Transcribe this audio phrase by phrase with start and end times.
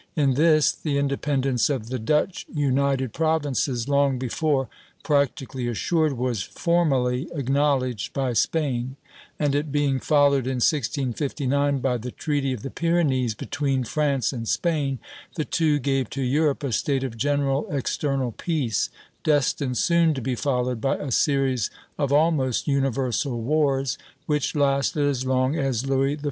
[0.15, 4.67] In this the independence of the Dutch United Provinces, long before
[5.03, 8.95] practically assured, was formally acknowledged by Spain;
[9.37, 14.47] and it being followed in 1659 by the Treaty of the Pyrenees between France and
[14.47, 14.97] Spain,
[15.35, 18.89] the two gave to Europe a state of general external peace,
[19.23, 25.27] destined soon to be followed by a series of almost universal wars, which lasted as
[25.27, 26.19] long as Louis XIV.